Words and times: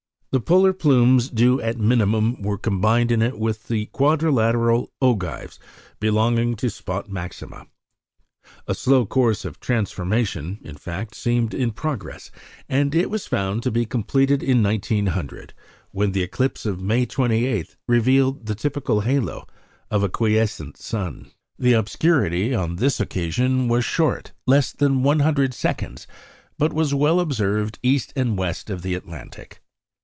The 0.33 0.39
polar 0.39 0.71
plumes 0.71 1.27
due 1.29 1.59
at 1.59 1.77
minimum 1.77 2.41
were 2.41 2.57
combined 2.57 3.11
in 3.11 3.21
it 3.21 3.37
with 3.37 3.67
the 3.67 3.87
quadrilateral 3.87 4.89
ogives 5.01 5.59
belonging 5.99 6.55
to 6.55 6.69
spot 6.69 7.09
maxima. 7.09 7.67
A 8.65 8.73
slow 8.73 9.05
course 9.05 9.43
of 9.43 9.59
transformation, 9.59 10.59
in 10.63 10.75
fact, 10.77 11.15
seemed 11.15 11.53
in 11.53 11.71
progress; 11.71 12.31
and 12.69 12.95
it 12.95 13.09
was 13.09 13.27
found 13.27 13.61
to 13.63 13.71
be 13.71 13.85
completed 13.85 14.41
in 14.41 14.63
1900, 14.63 15.53
when 15.91 16.13
the 16.13 16.23
eclipse 16.23 16.65
of 16.65 16.79
May 16.81 17.05
28 17.05 17.75
revealed 17.85 18.45
the 18.45 18.55
typical 18.55 19.01
halo 19.01 19.45
of 19.89 20.01
a 20.01 20.07
quiescent 20.07 20.77
sun. 20.77 21.29
The 21.59 21.73
obscurity 21.73 22.55
on 22.55 22.77
this 22.77 23.01
occasion 23.01 23.67
was 23.67 23.83
short 23.83 24.31
less 24.47 24.71
than 24.71 25.03
100 25.03 25.53
seconds 25.53 26.07
but 26.57 26.71
was 26.71 26.93
well 26.93 27.19
observed 27.19 27.79
east 27.83 28.13
and 28.15 28.37
west 28.37 28.69
of 28.69 28.81
the 28.81 28.95
Atlantic. 28.95 29.61